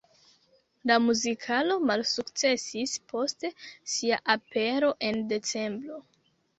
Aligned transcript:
La 0.91 0.95
muzikalo 1.07 1.77
malsukcesis 1.91 2.97
post 3.13 3.49
sia 3.95 4.23
apero 4.39 4.95
en 5.15 5.27
decembro. 5.33 6.07